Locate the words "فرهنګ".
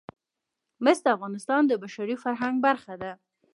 2.23-2.55